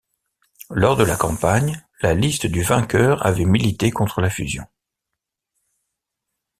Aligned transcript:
Lors 0.71 0.97
de 0.97 1.03
la 1.03 1.15
campagne, 1.15 1.85
la 2.01 2.15
liste 2.15 2.47
du 2.47 2.63
vainqueur 2.63 3.23
avait 3.23 3.45
milité 3.45 3.91
contre 3.91 4.19
la 4.19 4.31
fusion. 4.31 4.65